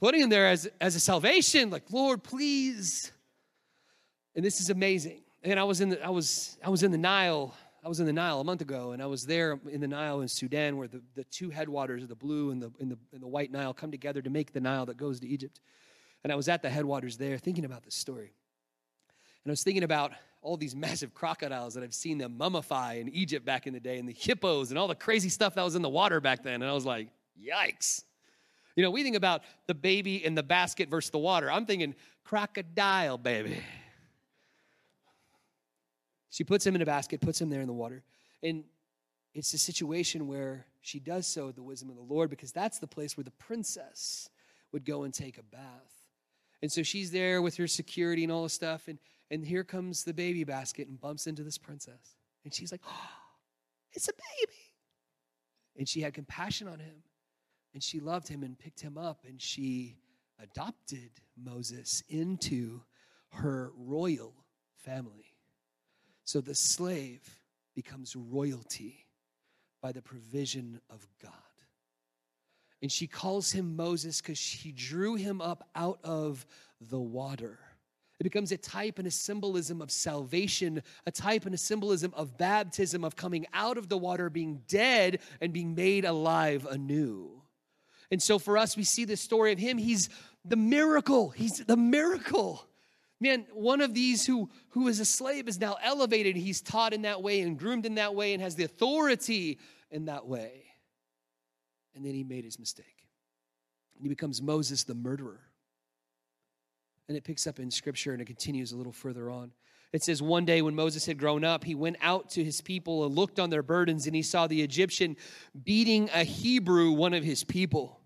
[0.00, 1.70] putting them there as, as a salvation.
[1.70, 3.12] Like, Lord, please.
[4.34, 5.22] And this is amazing.
[5.42, 7.54] And I was in the, I was, I was in the Nile
[7.86, 10.20] I was in the Nile a month ago, and I was there in the Nile
[10.20, 13.22] in Sudan, where the, the two headwaters of the blue and the, and, the, and
[13.22, 15.60] the white Nile come together to make the Nile that goes to Egypt.
[16.24, 18.32] And I was at the headwaters there thinking about this story.
[19.44, 20.10] And I was thinking about
[20.46, 23.98] all these massive crocodiles that I've seen them mummify in Egypt back in the day,
[23.98, 26.62] and the hippos and all the crazy stuff that was in the water back then.
[26.62, 28.04] And I was like, yikes.
[28.76, 31.50] You know, we think about the baby in the basket versus the water.
[31.50, 33.58] I'm thinking crocodile, baby.
[36.30, 38.02] She puts him in a basket, puts him there in the water.
[38.42, 38.64] And
[39.34, 42.78] it's a situation where she does so with the wisdom of the Lord because that's
[42.78, 44.28] the place where the princess
[44.72, 45.94] would go and take a bath.
[46.60, 48.88] And so she's there with her security and all this stuff.
[48.88, 48.98] And,
[49.30, 52.16] and here comes the baby basket and bumps into this princess.
[52.44, 53.08] And she's like, oh,
[53.92, 54.58] it's a baby.
[55.78, 57.02] And she had compassion on him.
[57.74, 59.24] And she loved him and picked him up.
[59.26, 59.96] And she
[60.42, 62.80] adopted Moses into
[63.32, 64.32] her royal
[64.76, 65.34] family.
[66.24, 67.22] So the slave
[67.74, 69.06] becomes royalty
[69.82, 71.32] by the provision of God.
[72.82, 76.46] And she calls him Moses because she drew him up out of
[76.80, 77.58] the water.
[78.18, 82.38] It becomes a type and a symbolism of salvation, a type and a symbolism of
[82.38, 87.42] baptism, of coming out of the water, being dead, and being made alive anew.
[88.10, 89.76] And so for us, we see the story of him.
[89.76, 90.08] He's
[90.44, 91.30] the miracle.
[91.30, 92.66] He's the miracle.
[93.20, 96.36] Man, one of these who, who is a slave is now elevated.
[96.36, 99.58] He's taught in that way and groomed in that way and has the authority
[99.90, 100.64] in that way.
[101.94, 103.08] And then he made his mistake.
[103.96, 105.40] And he becomes Moses the murderer.
[107.08, 109.52] And it picks up in scripture and it continues a little further on.
[109.92, 113.04] It says, One day when Moses had grown up, he went out to his people
[113.04, 115.16] and looked on their burdens, and he saw the Egyptian
[115.64, 118.00] beating a Hebrew, one of his people.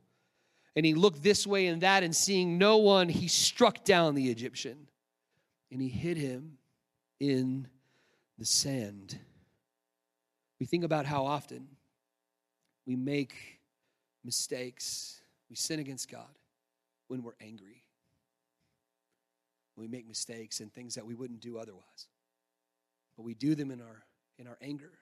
[0.76, 4.30] And he looked this way and that, and seeing no one, he struck down the
[4.30, 4.86] Egyptian
[5.70, 6.58] and he hid him
[7.18, 7.68] in
[8.38, 9.18] the sand.
[10.58, 11.66] We think about how often
[12.86, 13.34] we make
[14.24, 16.38] mistakes, we sin against God
[17.08, 17.82] when we're angry.
[19.80, 22.08] We make mistakes and things that we wouldn't do otherwise.
[23.16, 24.04] But we do them in our
[24.38, 24.92] in our anger.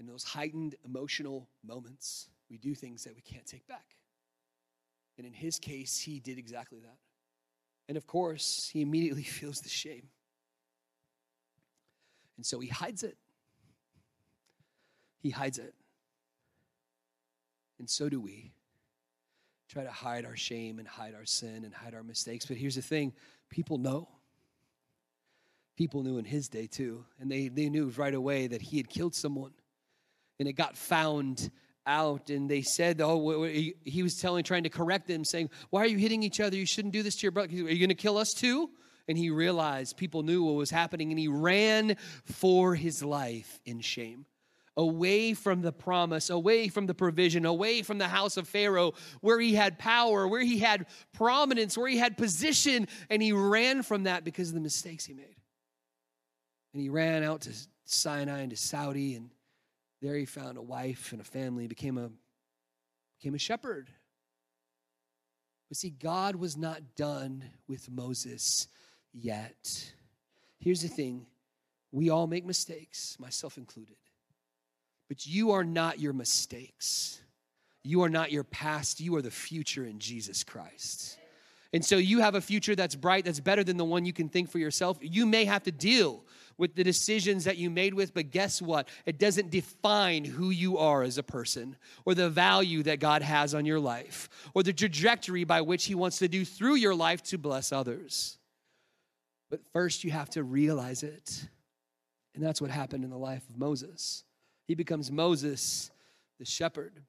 [0.00, 3.96] In those heightened emotional moments, we do things that we can't take back.
[5.16, 6.96] And in his case, he did exactly that.
[7.88, 10.08] And of course, he immediately feels the shame.
[12.36, 13.16] And so he hides it.
[15.20, 15.74] He hides it.
[17.78, 18.52] And so do we.
[19.68, 22.44] Try to hide our shame and hide our sin and hide our mistakes.
[22.44, 23.12] But here's the thing
[23.52, 24.08] people know.
[25.76, 27.04] People knew in his day too.
[27.20, 29.52] And they, they knew right away that he had killed someone.
[30.40, 31.50] And it got found
[31.86, 35.86] out and they said, oh, he was telling, trying to correct them, saying, why are
[35.86, 36.56] you hitting each other?
[36.56, 37.50] You shouldn't do this to your brother.
[37.50, 38.70] Are you going to kill us too?
[39.06, 43.80] And he realized people knew what was happening and he ran for his life in
[43.80, 44.26] shame.
[44.76, 49.38] Away from the promise, away from the provision, away from the house of Pharaoh, where
[49.38, 54.04] he had power, where he had prominence, where he had position, and he ran from
[54.04, 55.36] that because of the mistakes he made.
[56.72, 57.52] And he ran out to
[57.84, 59.30] Sinai and to Saudi, and
[60.00, 62.10] there he found a wife and a family, became a,
[63.20, 63.90] became a shepherd.
[65.68, 68.68] But see, God was not done with Moses
[69.12, 69.92] yet.
[70.58, 71.26] Here's the thing
[71.90, 73.96] we all make mistakes, myself included.
[75.12, 77.20] But you are not your mistakes.
[77.84, 78.98] You are not your past.
[78.98, 81.18] You are the future in Jesus Christ.
[81.74, 84.30] And so you have a future that's bright, that's better than the one you can
[84.30, 84.96] think for yourself.
[85.02, 86.24] You may have to deal
[86.56, 88.88] with the decisions that you made with, but guess what?
[89.04, 93.54] It doesn't define who you are as a person or the value that God has
[93.54, 97.22] on your life or the trajectory by which He wants to do through your life
[97.24, 98.38] to bless others.
[99.50, 101.48] But first, you have to realize it.
[102.34, 104.24] And that's what happened in the life of Moses.
[104.72, 105.90] He becomes Moses,
[106.38, 107.02] the shepherd.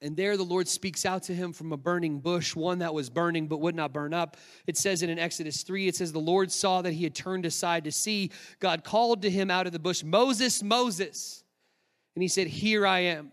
[0.00, 3.10] And there the Lord speaks out to him from a burning bush, one that was
[3.10, 4.36] burning but would not burn up.
[4.68, 7.82] It says in Exodus 3, it says, The Lord saw that he had turned aside
[7.82, 8.30] to see.
[8.60, 11.42] God called to him out of the bush, Moses, Moses.
[12.14, 13.32] And he said, Here I am.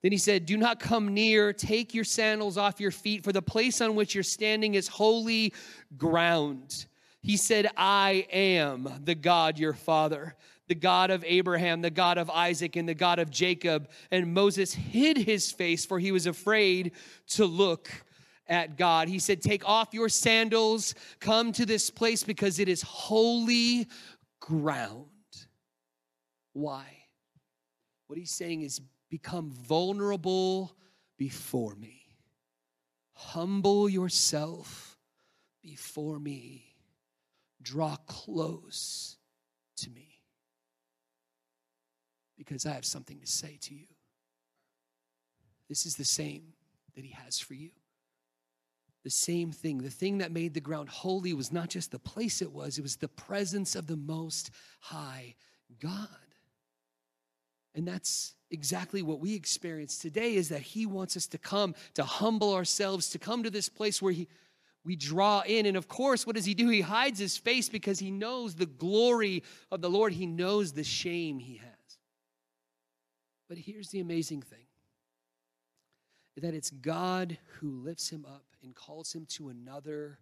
[0.00, 1.52] Then he said, Do not come near.
[1.52, 5.52] Take your sandals off your feet, for the place on which you're standing is holy
[5.98, 6.86] ground.
[7.20, 10.34] He said, I am the God your father
[10.68, 13.88] the God of Abraham, the God of Isaac, and the God of Jacob.
[14.10, 16.92] And Moses hid his face, for he was afraid
[17.28, 17.90] to look
[18.46, 19.08] at God.
[19.08, 23.88] He said, Take off your sandals, come to this place because it is holy
[24.40, 25.06] ground.
[26.52, 26.84] Why?
[28.06, 30.76] What he's saying is, Become vulnerable
[31.16, 32.02] before me.
[33.14, 34.98] Humble yourself
[35.62, 36.76] before me.
[37.62, 39.16] Draw close
[39.78, 40.07] to me
[42.38, 43.86] because I have something to say to you.
[45.68, 46.54] This is the same
[46.94, 47.70] that He has for you.
[49.04, 49.78] The same thing.
[49.78, 52.82] The thing that made the ground holy was not just the place it was, it
[52.82, 55.34] was the presence of the Most High
[55.80, 56.08] God.
[57.74, 62.02] And that's exactly what we experience today is that he wants us to come to
[62.02, 64.26] humble ourselves to come to this place where he
[64.84, 67.98] we draw in and of course what does he do he hides his face because
[67.98, 71.77] he knows the glory of the lord he knows the shame he has
[73.48, 74.66] but here's the amazing thing
[76.36, 80.20] that it's God who lifts him up and calls him to another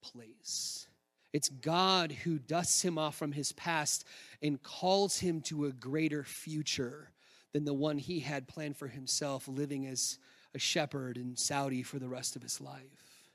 [0.00, 0.86] place.
[1.34, 4.06] It's God who dusts him off from his past
[4.42, 7.10] and calls him to a greater future
[7.52, 10.18] than the one he had planned for himself, living as
[10.54, 13.28] a shepherd in Saudi for the rest of his life.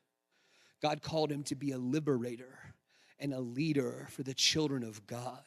[0.82, 2.74] God called him to be a liberator
[3.20, 5.44] and a leader for the children of God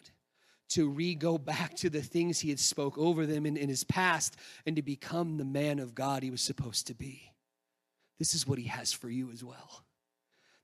[0.68, 4.36] to re-go back to the things he had spoke over them in, in his past
[4.66, 7.32] and to become the man of God he was supposed to be.
[8.18, 9.84] This is what he has for you as well.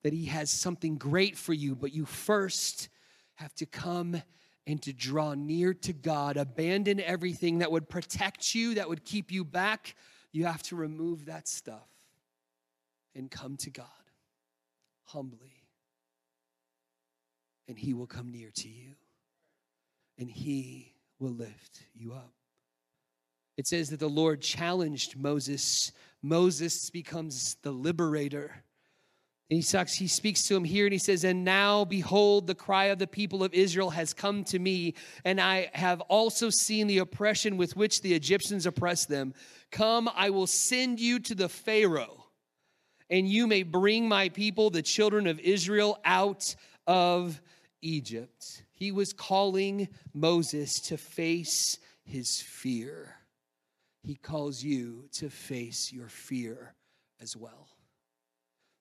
[0.02, 2.88] That he has something great for you, but you first
[3.36, 4.20] have to come
[4.66, 9.30] and to draw near to God, abandon everything that would protect you, that would keep
[9.30, 9.94] you back.
[10.32, 11.88] You have to remove that stuff
[13.14, 13.86] and come to God
[15.04, 15.62] humbly,
[17.68, 18.94] and he will come near to you
[20.18, 22.33] and he will lift you up.
[23.57, 25.92] It says that the Lord challenged Moses.
[26.22, 28.64] Moses becomes the liberator.
[29.50, 32.55] And he, talks, he speaks to him here and he says, And now behold, the
[32.55, 36.87] cry of the people of Israel has come to me, and I have also seen
[36.87, 39.35] the oppression with which the Egyptians oppress them.
[39.70, 42.24] Come, I will send you to the Pharaoh,
[43.11, 47.40] and you may bring my people, the children of Israel, out of
[47.83, 48.63] Egypt.
[48.84, 53.16] He was calling Moses to face his fear.
[54.02, 56.74] He calls you to face your fear
[57.18, 57.70] as well.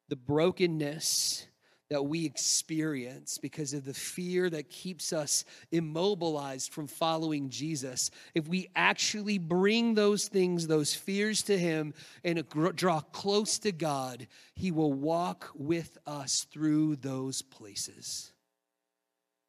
[0.09, 1.47] The brokenness
[1.89, 8.45] that we experience because of the fear that keeps us immobilized from following Jesus, if
[8.45, 11.93] we actually bring those things, those fears to Him,
[12.25, 12.43] and
[12.75, 18.32] draw close to God, He will walk with us through those places.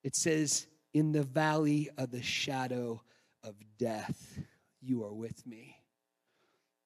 [0.04, 3.02] It says, In the valley of the shadow
[3.42, 4.38] of death,
[4.80, 5.78] you are with me.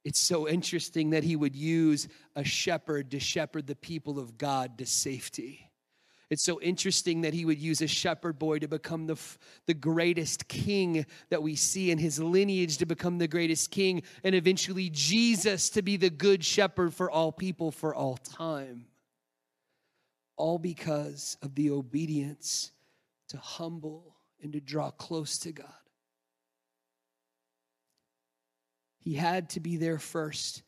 [0.04, 4.78] It's so interesting that he would use a shepherd to shepherd the people of God
[4.78, 5.68] to safety.
[6.30, 9.18] It's so interesting that he would use a shepherd boy to become the,
[9.66, 14.34] the greatest king that we see, and his lineage to become the greatest king, and
[14.34, 18.86] eventually Jesus to be the good shepherd for all people for all time.
[20.36, 22.72] All because of the obedience
[23.28, 25.66] to humble and to draw close to God.
[28.98, 30.62] He had to be there first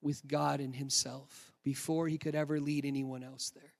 [0.00, 3.76] with God and Himself before he could ever lead anyone else there.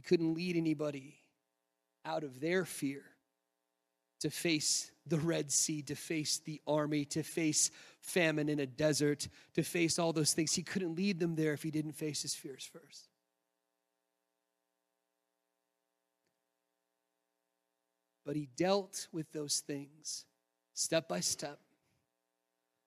[0.00, 1.14] couldn't lead anybody
[2.06, 3.02] out of their fear
[4.20, 9.28] to face the Red Sea, to face the army, to face famine in a desert,
[9.54, 10.54] to face all those things.
[10.54, 13.09] He couldn't lead them there if he didn't face his fears first.
[18.24, 20.24] But he dealt with those things
[20.74, 21.58] step by step.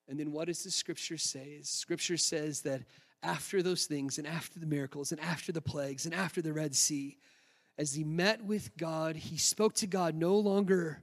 [0.07, 1.59] And then what does the scripture say?
[1.63, 2.81] Scripture says that
[3.21, 6.75] after those things, and after the miracles, and after the plagues, and after the Red
[6.75, 7.17] Sea,
[7.77, 11.01] as he met with God, he spoke to God no longer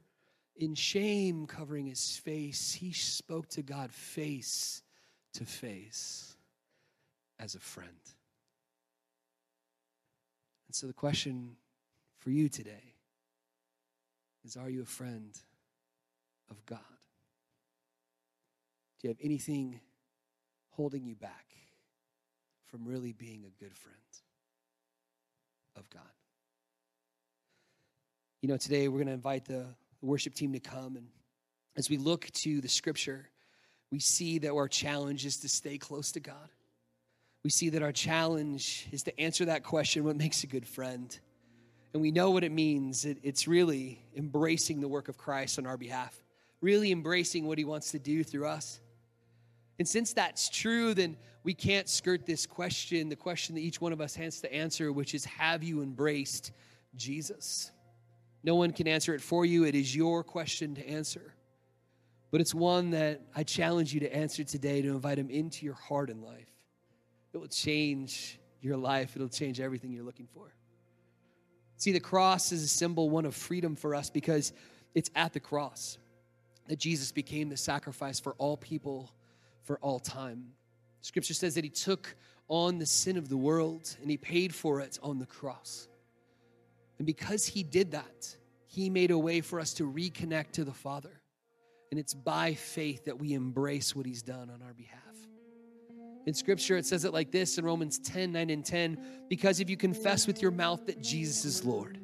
[0.56, 2.72] in shame covering his face.
[2.72, 4.82] He spoke to God face
[5.34, 6.36] to face
[7.38, 7.90] as a friend.
[10.68, 11.56] And so the question
[12.18, 12.89] for you today
[14.44, 15.36] is Are you a friend
[16.50, 16.78] of God?
[19.00, 19.80] Do you have anything
[20.70, 21.46] holding you back
[22.66, 23.96] from really being a good friend
[25.76, 26.02] of God?
[28.42, 29.66] You know, today we're going to invite the
[30.00, 30.96] worship team to come.
[30.96, 31.08] And
[31.76, 33.28] as we look to the scripture,
[33.90, 36.48] we see that our challenge is to stay close to God.
[37.42, 41.18] We see that our challenge is to answer that question what makes a good friend?
[41.92, 43.04] And we know what it means.
[43.04, 46.22] It, it's really embracing the work of Christ on our behalf,
[46.60, 48.80] really embracing what he wants to do through us.
[49.78, 53.92] And since that's true, then we can't skirt this question, the question that each one
[53.92, 56.52] of us has to answer, which is Have you embraced
[56.94, 57.70] Jesus?
[58.42, 59.64] No one can answer it for you.
[59.64, 61.34] It is your question to answer.
[62.30, 65.74] But it's one that I challenge you to answer today to invite him into your
[65.74, 66.48] heart and life.
[67.32, 70.52] It will change your life, it'll change everything you're looking for.
[71.80, 74.52] See, the cross is a symbol, one of freedom for us, because
[74.94, 75.96] it's at the cross
[76.68, 79.10] that Jesus became the sacrifice for all people
[79.62, 80.52] for all time.
[81.00, 82.14] Scripture says that he took
[82.48, 85.88] on the sin of the world and he paid for it on the cross.
[86.98, 90.74] And because he did that, he made a way for us to reconnect to the
[90.74, 91.22] Father.
[91.90, 95.00] And it's by faith that we embrace what he's done on our behalf.
[96.30, 99.68] In scripture, it says it like this in Romans 10 9 and 10 because if
[99.68, 101.98] you confess with your mouth that Jesus is Lord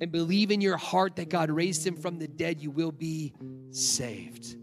[0.00, 3.34] and believe in your heart that God raised him from the dead, you will be
[3.70, 4.56] saved.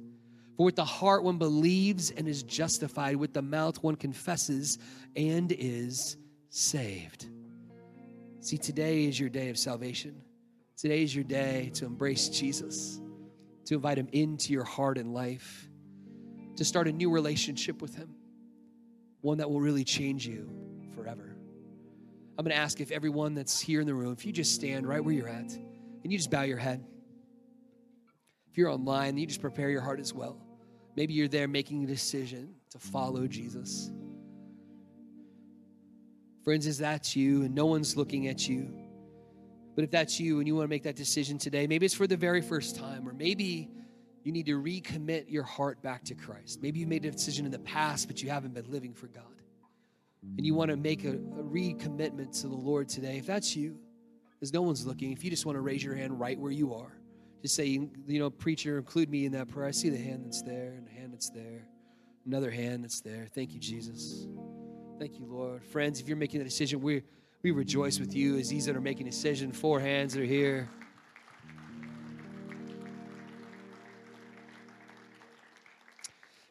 [0.57, 4.79] For with the heart one believes and is justified, with the mouth one confesses
[5.15, 6.17] and is
[6.49, 7.27] saved.
[8.39, 10.19] See, today is your day of salvation.
[10.77, 12.99] Today is your day to embrace Jesus,
[13.65, 15.69] to invite him into your heart and life,
[16.55, 18.09] to start a new relationship with him,
[19.25, 20.47] one that will really change you
[20.93, 21.35] forever.
[22.37, 24.87] I'm going to ask if everyone that's here in the room, if you just stand
[24.87, 26.85] right where you're at and you just bow your head.
[28.51, 30.39] If you're online, you just prepare your heart as well.
[30.95, 33.89] Maybe you're there making a decision to follow Jesus.
[36.43, 38.69] Friends, is that you and no one's looking at you?
[39.73, 42.05] But if that's you and you want to make that decision today, maybe it's for
[42.05, 43.71] the very first time, or maybe
[44.25, 46.59] you need to recommit your heart back to Christ.
[46.61, 49.23] Maybe you made a decision in the past, but you haven't been living for God.
[50.37, 53.19] And you want to make a, a recommitment to the Lord today.
[53.19, 53.77] If that's you,
[54.41, 56.73] as no one's looking, if you just want to raise your hand right where you
[56.73, 56.97] are,
[57.43, 59.67] just say, you know, preacher, include me in that prayer.
[59.67, 61.67] I see the hand that's there and the hand that's there,
[62.25, 63.27] another hand that's there.
[63.35, 64.27] Thank you, Jesus.
[64.97, 65.63] Thank you, Lord.
[65.63, 67.03] Friends, if you're making the decision, we
[67.43, 69.51] we rejoice with you as these that are making a decision.
[69.51, 70.67] Four hands are here.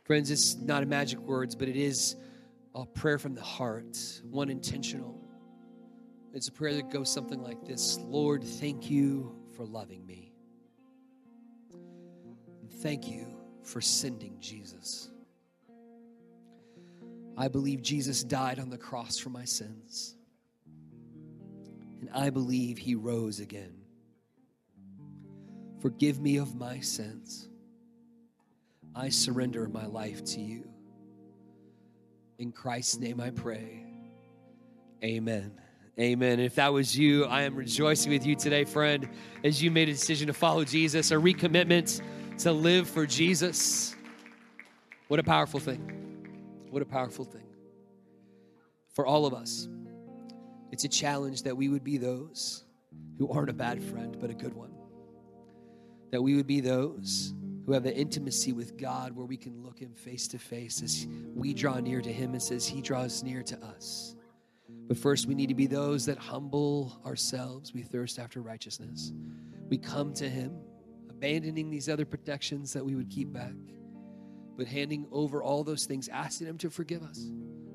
[0.05, 2.17] Friends, it's not a magic words, but it is
[2.75, 3.97] a prayer from the heart,
[4.31, 5.19] one intentional.
[6.35, 10.31] It's a prayer that goes something like this Lord, thank you for loving me.
[12.81, 13.27] thank you
[13.63, 15.11] for sending Jesus.
[17.35, 20.17] I believe Jesus died on the cross for my sins.
[22.01, 23.73] And I believe he rose again.
[25.81, 27.49] Forgive me of my sins.
[28.95, 30.69] I surrender my life to you.
[32.39, 33.85] In Christ's name I pray.
[35.03, 35.61] Amen.
[35.99, 36.41] Amen.
[36.41, 39.09] If that was you, I am rejoicing with you today, friend,
[39.45, 42.01] as you made a decision to follow Jesus, a recommitment
[42.39, 43.95] to live for Jesus.
[45.09, 46.67] What a powerful thing.
[46.71, 47.47] What a powerful thing.
[48.95, 49.69] For all of us,
[50.73, 52.65] it's a challenge that we would be those
[53.19, 54.73] who aren't a bad friend, but a good one.
[56.11, 57.35] That we would be those
[57.65, 61.07] who have an intimacy with God where we can look Him face to face as
[61.35, 64.17] we draw near to Him and says He draws near to us.
[64.87, 67.73] But first, we need to be those that humble ourselves.
[67.73, 69.13] We thirst after righteousness.
[69.69, 70.57] We come to Him,
[71.11, 73.55] abandoning these other protections that we would keep back
[74.57, 77.31] but handing over all those things, asking Him to forgive us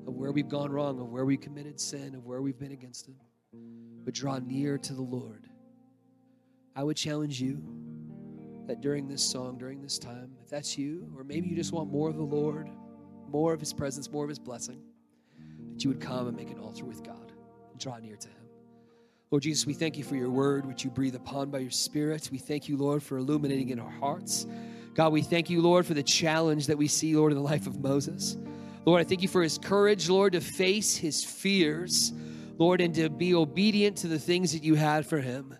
[0.06, 3.06] of where we've gone wrong, of where we committed sin, of where we've been against
[3.06, 3.16] Him.
[4.04, 5.46] but draw near to the Lord.
[6.74, 7.62] I would challenge you
[8.70, 11.90] that during this song, during this time, if that's you, or maybe you just want
[11.90, 12.70] more of the Lord,
[13.28, 14.80] more of His presence, more of His blessing,
[15.72, 17.32] that you would come and make an altar with God
[17.72, 18.44] and draw near to Him.
[19.32, 22.28] Lord Jesus, we thank you for your word, which you breathe upon by your Spirit.
[22.30, 24.46] We thank you, Lord, for illuminating in our hearts.
[24.94, 27.66] God, we thank you, Lord, for the challenge that we see, Lord, in the life
[27.66, 28.36] of Moses.
[28.86, 32.12] Lord, I thank you for his courage, Lord, to face his fears,
[32.56, 35.56] Lord, and to be obedient to the things that you had for him.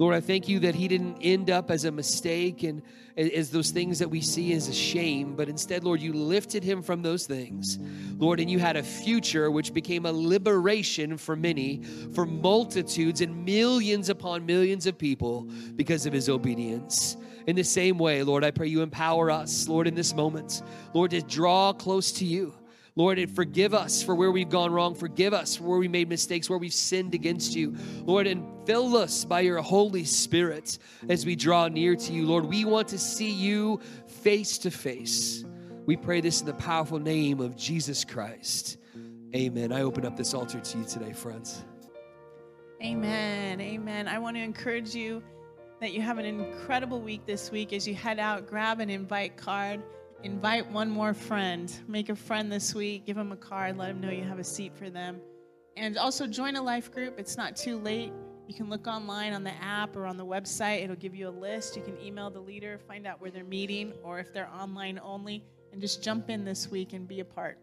[0.00, 2.80] Lord, I thank you that he didn't end up as a mistake and
[3.18, 6.80] as those things that we see as a shame, but instead, Lord, you lifted him
[6.80, 7.78] from those things,
[8.16, 11.82] Lord, and you had a future which became a liberation for many,
[12.14, 15.46] for multitudes and millions upon millions of people
[15.76, 17.18] because of his obedience.
[17.46, 20.62] In the same way, Lord, I pray you empower us, Lord, in this moment,
[20.94, 22.54] Lord, to draw close to you.
[22.96, 24.94] Lord, and forgive us for where we've gone wrong.
[24.94, 27.74] Forgive us for where we made mistakes, where we've sinned against you.
[28.04, 30.78] Lord, and fill us by your Holy Spirit
[31.08, 32.26] as we draw near to you.
[32.26, 35.44] Lord, we want to see you face to face.
[35.86, 38.76] We pray this in the powerful name of Jesus Christ.
[39.34, 39.72] Amen.
[39.72, 41.64] I open up this altar to you today, friends.
[42.82, 43.60] Amen.
[43.60, 44.08] Amen.
[44.08, 45.22] I want to encourage you
[45.80, 48.46] that you have an incredible week this week as you head out.
[48.46, 49.82] Grab an invite card
[50.22, 51.72] invite one more friend.
[51.88, 53.06] Make a friend this week.
[53.06, 53.76] Give them a card.
[53.76, 55.20] Let them know you have a seat for them.
[55.76, 57.18] And also join a life group.
[57.18, 58.12] It's not too late.
[58.46, 60.82] You can look online on the app or on the website.
[60.82, 61.76] It'll give you a list.
[61.76, 65.44] You can email the leader, find out where they're meeting, or if they're online only,
[65.72, 67.58] and just jump in this week and be a part.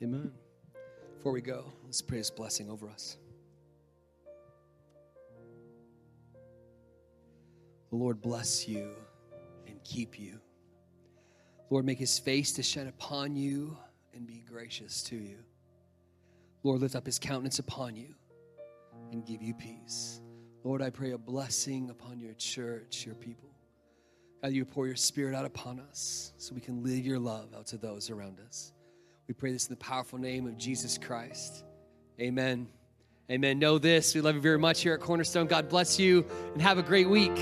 [0.00, 0.30] Amen.
[1.16, 3.16] Before we go, let's pray His blessing over us.
[7.90, 8.90] The Lord bless you
[9.66, 10.41] and keep you.
[11.72, 13.78] Lord, make his face to shine upon you
[14.12, 15.38] and be gracious to you.
[16.64, 18.14] Lord, lift up his countenance upon you
[19.10, 20.20] and give you peace.
[20.64, 23.48] Lord, I pray a blessing upon your church, your people.
[24.42, 27.68] God, you pour your spirit out upon us so we can live your love out
[27.68, 28.74] to those around us.
[29.26, 31.64] We pray this in the powerful name of Jesus Christ.
[32.20, 32.68] Amen.
[33.30, 33.58] Amen.
[33.58, 34.14] Know this.
[34.14, 35.46] We love you very much here at Cornerstone.
[35.46, 37.32] God bless you and have a great week.